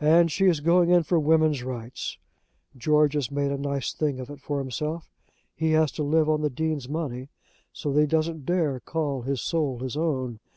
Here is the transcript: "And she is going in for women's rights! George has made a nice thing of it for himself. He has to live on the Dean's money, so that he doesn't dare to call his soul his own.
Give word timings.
"And 0.00 0.28
she 0.28 0.46
is 0.46 0.58
going 0.58 0.90
in 0.90 1.04
for 1.04 1.20
women's 1.20 1.62
rights! 1.62 2.18
George 2.76 3.14
has 3.14 3.30
made 3.30 3.52
a 3.52 3.56
nice 3.56 3.92
thing 3.92 4.18
of 4.18 4.28
it 4.28 4.40
for 4.40 4.58
himself. 4.58 5.08
He 5.54 5.70
has 5.70 5.92
to 5.92 6.02
live 6.02 6.28
on 6.28 6.40
the 6.42 6.50
Dean's 6.50 6.88
money, 6.88 7.28
so 7.72 7.92
that 7.92 8.00
he 8.00 8.06
doesn't 8.08 8.44
dare 8.44 8.72
to 8.80 8.84
call 8.84 9.22
his 9.22 9.40
soul 9.40 9.78
his 9.78 9.96
own. 9.96 10.40